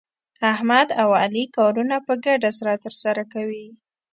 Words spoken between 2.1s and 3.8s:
ګډه سره ترسره کوي.